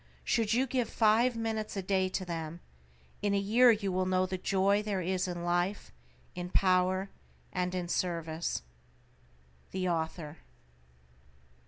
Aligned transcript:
Should 0.23 0.51
you 0.55 0.65
give 0.65 0.89
five 0.89 1.35
minutes 1.35 1.77
a 1.77 1.83
day 1.83 2.09
to 2.09 2.25
them, 2.25 2.59
in 3.21 3.35
a 3.35 3.39
year 3.39 3.69
you 3.69 3.91
will 3.91 4.07
know 4.07 4.25
the 4.25 4.35
joy 4.39 4.81
there 4.81 4.99
is 5.01 5.27
in 5.27 5.43
Life, 5.43 5.91
in 6.33 6.49
Power, 6.49 7.11
and 7.53 7.75
in 7.75 7.87
Service. 7.87 8.63
THE 9.69 9.87
AUTHOR. 9.87 10.37